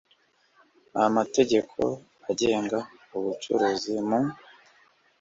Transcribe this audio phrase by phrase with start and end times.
[0.93, 1.79] n amategeko
[2.31, 2.79] agenga
[3.17, 4.19] ubucuruzi mu